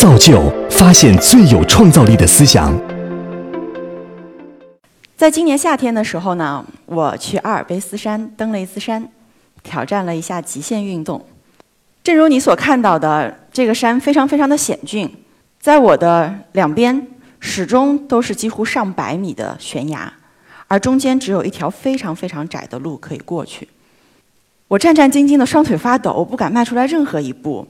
[0.00, 2.72] 造就发现最有创造力的思想。
[5.16, 9.10] 在今年夏天的时候呢，我去阿尔卑斯山登了一次山，
[9.64, 11.20] 挑战了一下极限运动。
[12.04, 15.12] 正如你所看到的，这个山非常非常的险峻，
[15.58, 17.08] 在我的两边
[17.40, 20.12] 始终都是几乎上百米的悬崖，
[20.68, 23.68] 而中间只有一条非常非常窄的路可以过去。
[24.68, 27.66] 我战战兢兢的双腿发抖，不敢迈出来任何一步。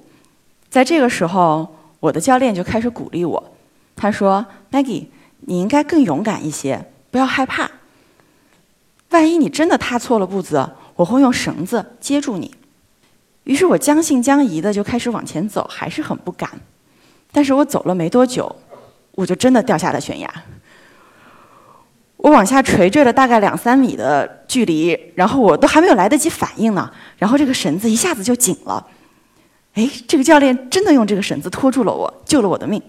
[0.69, 1.67] 在这个时候，
[2.01, 3.53] 我的教练就开始鼓励我，
[3.96, 5.07] 他说：“Maggie，
[5.41, 7.71] 你应该更勇敢一些，不要害怕。
[9.11, 12.55] 万一你真的踏错了步子，我会用绳子接住你。”
[13.45, 16.50] 于是我将信将疑的就开始往前走，还是很不敢。
[17.32, 18.55] 但是我走了没多久，
[19.13, 20.30] 我就真的掉下了悬崖。
[22.19, 28.86] 我往下垂坠了大概两三米的距离，然后我都还没有来得及反应呢，然后这个绳子一下子就紧了。
[29.79, 32.83] 哎，这个教练真的用这个绳子拖住了我，救了我的命。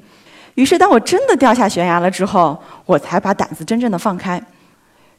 [0.55, 4.44] 于是当我真的掉下悬崖了之后，我才把胆子真正的放开。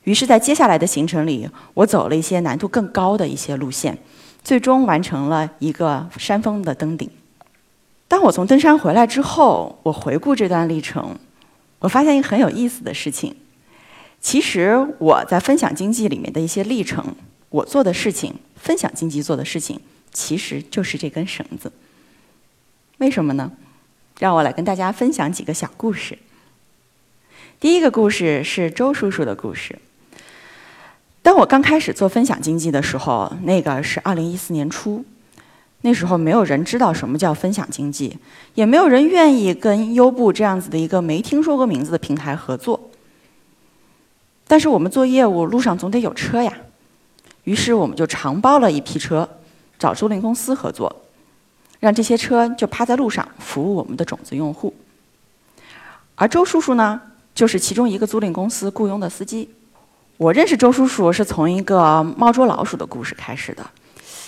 [0.03, 3.97] 于是，在接下来的行程里，我走了一些难度更高的一些路线，
[4.43, 7.09] 最终完成了一个山峰的登顶。
[8.09, 11.17] 当我从登山回来之后，我回顾这段历程，
[11.79, 13.37] 我发现一个很有意思的事情。
[14.21, 17.15] 其实我在分享经济里面的一些历程，
[17.51, 19.79] 我做的事情，分享经济做的事情，
[20.13, 21.73] 其实就是这根绳子。
[22.99, 23.51] 为什么呢？
[24.19, 26.19] 让我来跟大家分享几个小故事。
[27.59, 29.79] 第一个故事是周叔叔的故事。
[31.23, 35.05] 当我刚开始做分享经济的时候，那个是二零一四年初，
[35.83, 38.19] 那时候没有人知道什么叫分享经济，
[38.55, 42.91] 也没有人愿意跟优步这样子的一个没听说过名字的平台合作。
[44.47, 46.53] 但是我们做业务，路上总得有车呀，
[47.45, 49.29] 于是我们就承包了一批车，
[49.81, 50.95] 找租赁公司合作，
[51.81, 54.73] 让这些车就趴在路上服务我们的种子用户。
[56.15, 57.01] 而周叔叔呢，
[57.35, 59.49] 就是其中一个租赁公司雇佣的司机。
[60.19, 63.65] 我认识周叔叔是从一个猫捉老鼠的故事开始的，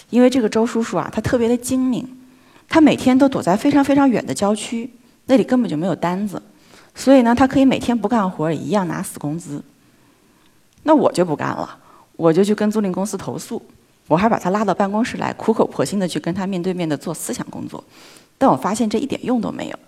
[0.09, 2.09] 因为这个周叔叔啊，他特别的精明，
[2.67, 4.91] 他每天都躲在非常非常远的郊区，
[5.27, 6.43] 那里根本就没有单子，
[6.95, 9.63] 所以呢，他可以每天不干活也一样拿死工资。
[10.85, 11.79] 那我就不干了，
[12.17, 13.63] 我就去跟租赁公司投诉，
[14.09, 17.83] 我还把他拉到办公室来，苦口婆心的去跟他面对面的做思想工作，
[18.37, 19.79] 但我发现这一点用都没有。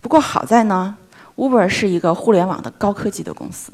[0.00, 0.96] 不过好在呢
[1.36, 3.72] ，Uber 是一个互联网的高科技的公司，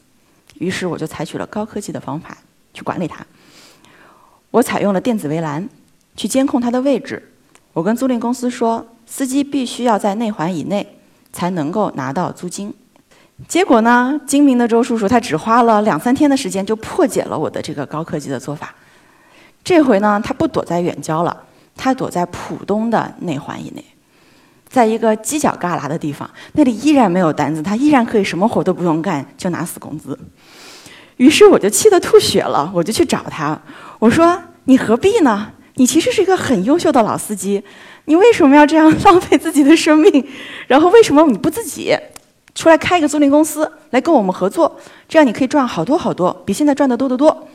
[0.58, 2.36] 于是我就采取了高科技的方法
[2.74, 3.24] 去管理它。
[4.50, 5.66] 我采用了电子围栏
[6.16, 7.32] 去监控它的位置，
[7.72, 10.98] 我跟租赁公司说，司机必须要在内环以内
[11.32, 12.74] 才能够拿到租金。
[13.48, 14.20] 结果呢？
[14.26, 18.74] 精明的周叔叔他只花了两三天的时间就破解了我的这个高科技的做法。
[19.64, 21.44] 这回呢，他不躲在远郊了，
[21.76, 23.84] 他躲在浦东的内环以内，
[24.68, 30.18] 在一个犄角旮旯的地方，那里依然没有单子，他依然可以什么活都不用干就拿死工资。
[31.18, 33.60] 于是我就气得吐血了，我就去找他，
[33.98, 35.52] 我说：“你何必呢？
[35.76, 37.62] 你其实是一个很优秀的老司机，
[38.06, 40.26] 你为什么要这样 浪费自己的生命？
[40.66, 41.96] 然后为什么你不自己？”
[42.54, 44.76] 出来开一个租赁公司来跟我们合作，
[45.08, 47.48] 这样你可以赚好多好多，比现在赚的多得多。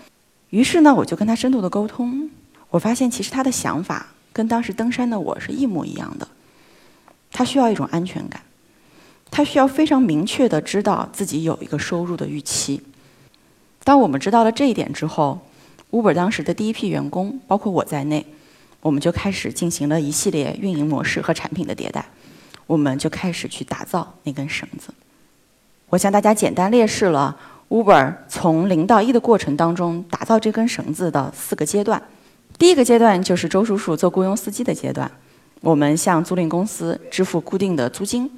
[0.49, 2.29] 于是呢，我就跟他深度的沟通，
[2.69, 6.27] 我发现其实他的想法跟当时登山的我是一模一样的。
[7.31, 8.41] 他需要一种安全感，
[9.29, 12.81] 他需要非常明确的知道自己有一个收入的预期。
[13.83, 15.39] 当我们知道了这一点之后
[15.91, 18.25] ，Uber 当时的第一批员工，包括我在内，
[18.81, 22.05] 我们就开始进行了一系列运营模式和产品的迭代。
[22.65, 24.93] 我们就开始去打造那根绳子。
[25.89, 27.37] 我向大家简单列示了
[27.69, 32.01] Uber 从零到一的过程当中打造这根绳子的四个阶段。
[32.57, 35.11] 第一个阶段就是周叔叔做雇佣司机的阶段，
[35.61, 38.31] 我们向租赁公司支付固定的租金，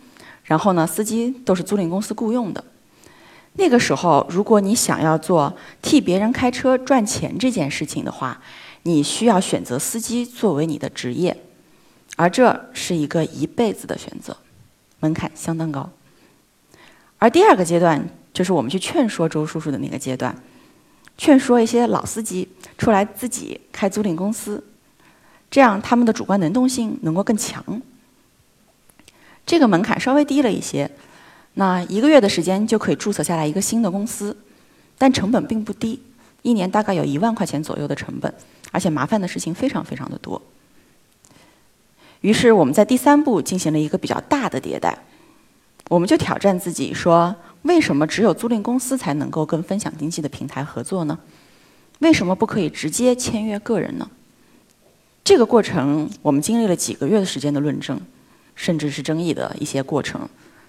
[0.44, 2.64] 然后呢，司机都是租赁公司雇佣的。
[3.54, 8.42] 那个时候，如果你想要做替别人开车赚钱这件事情的话，
[8.84, 11.36] 你需要选择司机作为你的职业。
[12.16, 14.36] 而这是一个一辈子的选择，
[15.00, 15.90] 门槛相当高。
[17.18, 20.36] 而第二个阶段就是我们去劝说周叔叔的那个阶段，
[21.18, 22.48] 劝说一些老司机
[22.78, 24.64] 出来自己开租赁公司，
[25.52, 27.82] 这样他们的主观能动性能够更强。
[29.46, 30.90] 这个门槛稍微低了一些，
[31.56, 34.38] 那一个月的时间就可以注册下来一个新的公司，
[34.98, 36.00] 但成本并不低，
[36.44, 38.32] 一年大概有一万块钱左右的成本，
[38.72, 40.40] 而且麻烦的事情非常非常的多。
[42.22, 44.96] 于是我们在第三步进行了一个比较大的迭代，
[45.90, 51.20] 我们就挑战自己说：为什么只有租赁公司才能够跟分享经济的平台合作呢？
[52.00, 54.10] 为什么不可以直接签约个人呢？
[55.24, 58.00] 这个过程我们经历了几个月的时间的论证，
[58.56, 60.28] 甚至是争议的一些过程，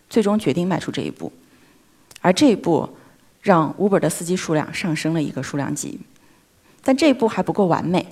[0.09, 1.33] 最终决定迈出这一步。
[2.21, 2.89] 而这一步
[3.41, 6.01] 让 Uber 的司机数量上升了一个数量级，
[6.83, 8.07] 但这一步还不够完美，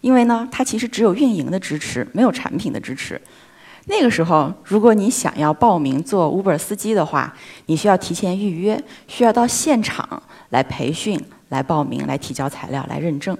[0.00, 3.20] 因为呢，它其实只有运营的支持，没有产品的支持。
[3.86, 7.34] 那个时候，如果你想要报名做 Uber 司机的话，
[7.66, 13.36] 你需要提前预约，需要到现场来培训、来报名、来提交材料、来认证。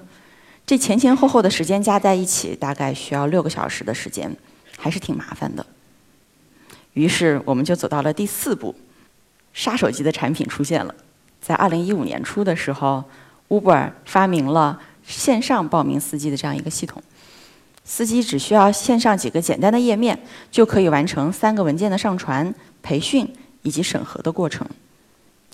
[0.66, 4.34] 这前前后后的时间加在一起，大概需要六个小时的时间，
[4.78, 5.64] 还是挺麻烦的。
[6.94, 8.74] 于是，我们就走到了第四步，
[9.52, 10.94] 杀手级的产品出现了。
[11.40, 13.02] 在二零一五年初的时候
[13.48, 17.02] ，Uber 发明了线上报名司机的这样一个系统。
[17.84, 20.18] 司机只需要线上几个简单的页面，
[20.50, 23.28] 就可以完成三个文件的上传、培训
[23.62, 24.66] 以及审核的过程。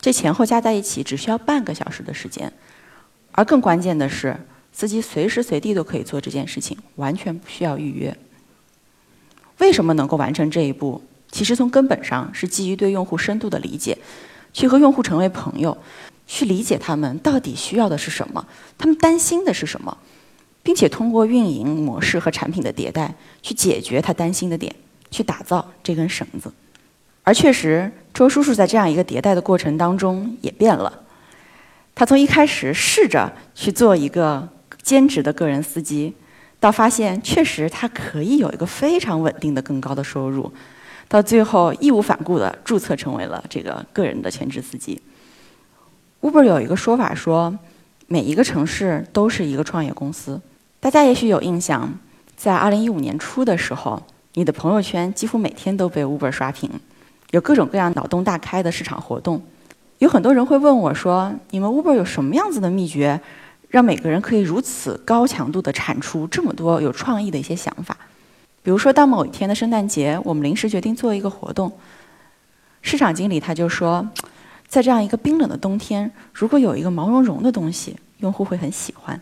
[0.00, 2.52] 这前后加在一起只需要半个小时的时间。
[3.32, 4.36] 而更关键的是，
[4.72, 8.16] 司机随时随地都可以做这件事情，完全不需要预约。
[9.58, 11.02] 为什么能够完成这一步？
[11.30, 13.98] 其实从根本上是基于对用户深度的理解，
[14.52, 15.76] 去和用户成为朋友，
[16.26, 18.46] 去理解他们到底需要的是什么，
[18.78, 19.98] 他们担心的是什么，
[20.68, 24.70] 并且通过运营模式和产品的迭代，去解决他担心的点，
[25.10, 26.52] 去打造这根绳子。
[27.22, 30.92] 而确实，周叔叔在这样一个迭代的过程当中也变了。
[31.94, 34.46] 他从一开始试着去做一个。
[34.82, 36.14] 兼职的个人司机，
[36.58, 40.50] 到发现确实他可以有一个非常稳定的更高的收入，
[41.08, 44.98] 到最后义无反顾的注册成为了这个个人的全职司机。
[46.22, 47.58] Uber 有一个说法说，
[48.06, 50.40] 每一个城市都是一个创业公司。
[50.80, 51.92] 大家也许有印象，
[52.36, 54.00] 在2015年初的时候，
[54.34, 56.70] 你的朋友圈几乎每天都被 Uber 刷屏，
[57.32, 59.42] 有各种各样脑洞大开的市场活动。
[59.98, 63.20] 有很多人会问我说：“你们 Uber 有什么样子的秘诀？”
[63.68, 67.94] 让每个人可以如此高强度的产出这么多有创意的一些想法，
[68.62, 71.70] 比如说，当某一天的圣诞节，我们临时决定做一个活动，
[72.80, 74.08] 市场经理他就说，
[74.66, 79.20] 在这样一个冰冷的冬天，如果有一个毛茸茸的东西，用户会很喜欢。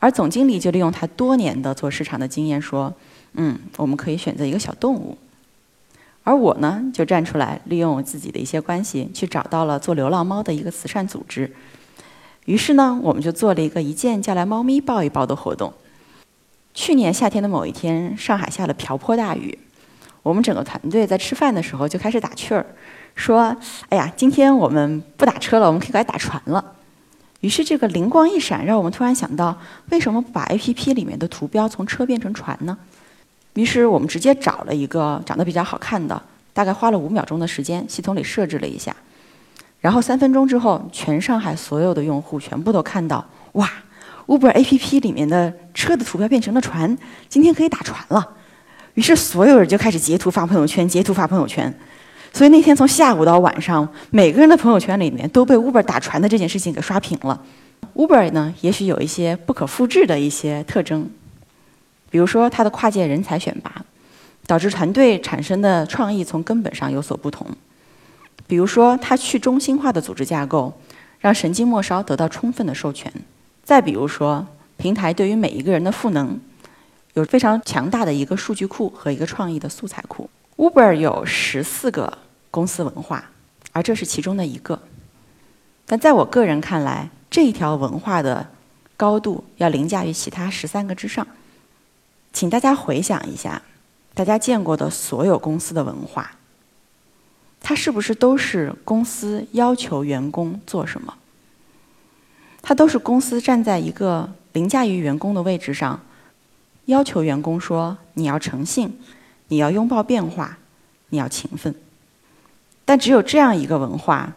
[0.00, 2.92] 而总经理就利用他多年的做市场的经验说，
[3.34, 5.16] 嗯，我们可以选择一个小动物。
[6.24, 11.50] 而我呢，就站出来，利用我自己的一些关系，去找到了做流浪猫的一个慈善组织。
[12.46, 15.72] 于是呢，我们就做了一个一键叫来猫咪抱一抱的活动。
[16.72, 19.58] 去年夏天的某一天，上海下了瓢泼大雨，
[20.22, 22.64] 我们整个团队在吃饭的时候就开始打趣儿，
[23.14, 23.54] 说
[23.90, 26.64] ：“哎呀，今天我们不打车了，我们可以改打船了。”
[27.40, 29.58] 于是这个灵光一闪，让我们突然想到，
[29.90, 32.76] 为什么不把 APP 里面的图标从车变成船呢？
[33.54, 36.22] 于是我们直接找了一个长得比较好看的，
[36.52, 38.94] 大概花了五秒钟的时间，系统里设置了一下。
[39.80, 43.68] 然后三分钟之后，全上海所有的用户全部都看到，哇
[44.26, 46.96] ，Uber APP 里面的车的图标变成了船，
[47.28, 48.36] 今天可以打船了。
[48.94, 51.74] 于是所有人就开始截图发朋友圈，截图发朋友圈。
[52.32, 57.42] 所以那天从下午到晚上，每个人的朋友圈里面都被 Uber 打船的这件事情给刷屏了。
[57.94, 61.10] Uber 呢，也许有一些不可复制的一些特征，
[62.08, 63.84] 比如说它的跨界人才选拔，
[64.46, 67.46] 导致团队产生的创意从根本上有所不同。
[68.46, 70.72] 比如说，它去中心化的组织架构，
[71.18, 73.10] 让神经末梢得到充分的授权；
[73.62, 74.46] 再比如说，
[74.76, 76.40] 平台对于每一个人的赋能，
[77.14, 80.28] 有非常强大的一个数据库和一个创意的素材库。
[80.60, 82.18] Uber 有十四个
[82.50, 83.24] 公司文化，
[83.72, 84.78] 而这是其中的一个。
[85.86, 88.46] 但在我个人看来，这一条文化的
[88.94, 91.26] 高度要凌驾于其他十三个之上。
[92.34, 93.62] 请大家回想一下，
[94.12, 96.30] 大家见过的所有公司的文化。
[97.62, 101.14] 它是不是都是公司要求员工做什么？
[102.60, 105.98] 它都是公司站在一个凌驾于员工的位置上，
[106.84, 108.98] 要求员工说：“你要诚信，
[109.50, 110.56] 你要拥抱变化，
[111.10, 111.74] 你要勤奋。”
[112.86, 114.32] 但只有这样一个文化，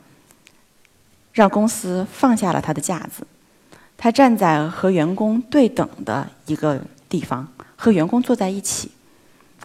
[1.31, 3.25] 让公司放下了他的架子，
[3.97, 6.79] 他站在和员工对等的一个
[7.09, 8.91] 地方，和员工坐在一起，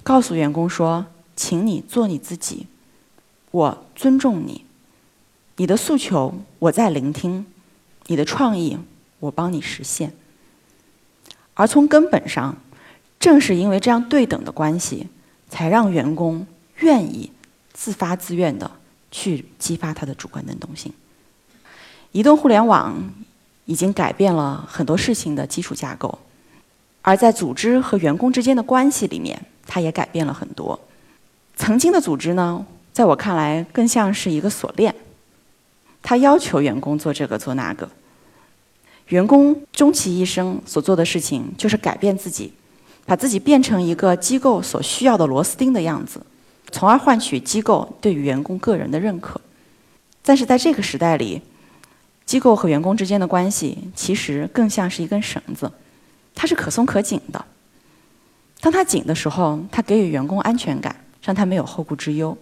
[0.03, 1.05] 告诉员工说
[1.37, 2.67] ：“请你做你自己。”
[3.51, 4.65] 我尊重你，
[5.57, 7.45] 你的诉求我在聆听，
[8.07, 8.79] 你的创意
[9.21, 10.15] 我帮你实现。
[11.55, 12.57] 而从根本上，
[13.19, 15.09] 正是因为这样对等的关系，
[15.49, 17.31] 才让员工愿意
[17.73, 18.71] 自发自愿的
[19.11, 20.93] 去激发他的主观能动性。
[22.13, 23.13] 移动互联网
[23.67, 26.19] 已经改变了很多事情的基础架构，
[27.03, 30.79] 而在组织和员工之间的关系里面，它也改变了很多。
[31.57, 32.65] 曾经的组织呢？
[32.93, 34.93] 在我看来，更像是一个锁链，
[36.03, 37.89] 它要求员工做这个做那个。
[39.09, 42.53] 员工终其一生所做的事情，就是改变自己，
[43.09, 46.21] 把自己变成一个机构所需要的螺丝钉的样子，
[46.71, 49.41] 从而换取机构对于员工个人的认可。
[50.23, 51.41] 但是在这个时代里，
[52.27, 55.73] 机构和员工之间的关系其实更像是一根绳子，
[56.35, 57.43] 它是可松可紧的。
[58.61, 62.37] 当它紧的时候，它给予员工安全感，让他没有后顾之忧；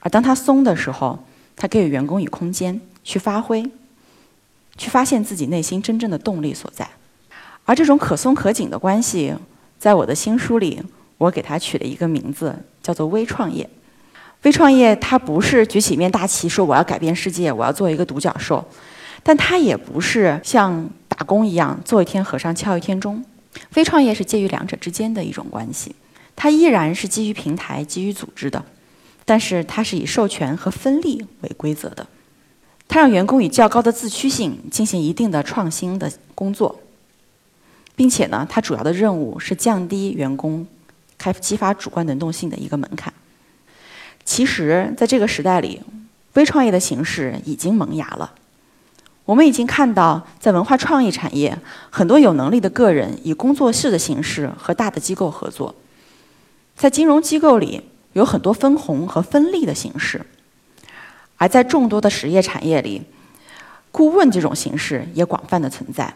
[0.00, 1.16] 而当它松的时候，
[1.54, 3.62] 它给予员工以空间去发挥，
[4.76, 6.88] 去发现自己内心真正的动力所在。
[7.64, 9.34] 而这种可松可紧的关系，
[9.78, 10.82] 在我的新书里，
[11.16, 13.68] 我给它取了一个名字，叫做“微创业”。
[14.42, 18.64] 微创业，它不是举起一面大旗说我要改变世界，我要做一个独角兽，
[19.22, 23.24] 但它也不是像打工一样做一天和尚敲一天钟。
[23.74, 25.94] 微创业是介于两者之间的一种关系，
[26.36, 28.64] 它依然是基于平台、基于组织的，
[29.24, 32.06] 但是它是以授权和分利为规则的。
[32.86, 36.78] 它让员工以较高的自驱性进行一定的创新的工作，
[37.98, 40.64] 并且呢，它主要的任务是降低员工
[41.18, 43.12] 开激发主观能动性的一个门槛。
[44.24, 45.82] 其实，在这个时代里，
[46.34, 48.32] 微创业的形式已经萌芽了。
[49.24, 51.58] 我们已经看到，在文化创意产业，
[51.90, 55.74] 很多有能力的个人以工作室的形式和大的机构合作；
[56.76, 60.20] 在金融机构里，有很多分红和分利的形式；
[61.36, 63.02] 而在众多的实业产业里，
[63.90, 66.14] 顾问这种形式也广泛的存在。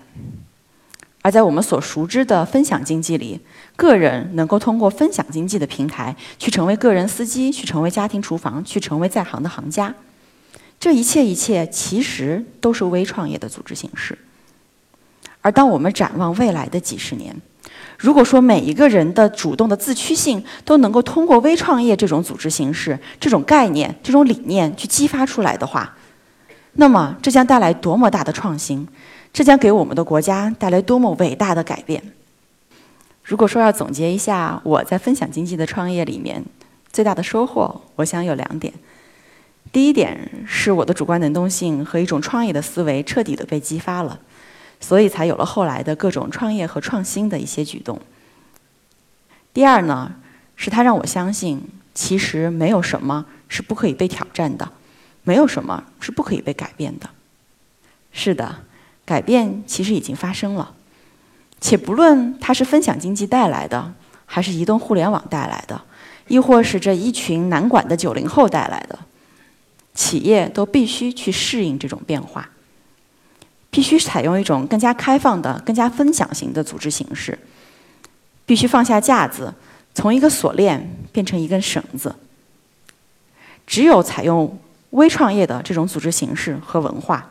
[1.22, 3.40] 而在我们所熟知的分享经济里，
[3.76, 9.94] 个人能够通过分享经济的平台去成为个人司机，去成为家庭厨房，去成为在行的行家。
[10.80, 14.18] 这一切一切其实都是微创业的组织形式。
[15.40, 17.34] 而当我们展望未来的几十年，
[17.96, 25.96] 如果说每一个人的主动的自驱性都能够通过微创业这种组织形式、这种概念、这种理念去激发出来的话，
[26.72, 28.86] 那么这将带来多么大的创新！
[29.32, 32.02] 这将给我们的国家带来多么伟大的改变！
[33.24, 36.44] 如果说要总结一下我在分享经济的创业里面
[36.92, 38.74] 最大的收获，我想有两点。
[39.72, 44.20] 第一点是我的主观能动性和一种创业的思维彻底的被激发了，
[44.80, 47.98] 所以才有了后来的各种创业和创新的一些举动。
[49.54, 50.16] 第二呢，
[50.56, 51.62] 是它让我相信，
[51.94, 54.70] 其实没有什么是不可以被挑战的，
[55.22, 57.08] 没有什么是不可以被改变的。
[58.12, 58.56] 是的。
[59.12, 60.72] 改变其实已经发生了，
[61.60, 63.92] 且不论它是分享经济带来的，
[64.24, 65.78] 还是移动互联网带来的，
[66.28, 68.98] 亦或是这一群难管的九零后带来的，
[69.92, 72.48] 企业都必须去适应这种变化，
[73.68, 77.38] 必须采用一种更加开放的、更加分享型的组织形式，
[78.46, 79.52] 必须放下架子，
[79.92, 82.16] 从一个锁链变成一根绳子。
[83.66, 84.58] 只有采用
[84.92, 87.28] 微创业的这种组织形式和文化。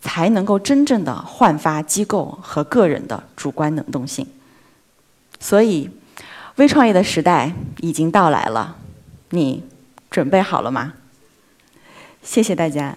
[0.00, 4.26] 才能够真正的焕发机构和个人的主观能动性。
[5.38, 5.90] 所以，
[6.56, 8.76] 微创业的时代已经到来了，
[9.30, 9.62] 你
[10.10, 10.94] 准备好了吗？
[12.22, 12.96] 谢谢大家。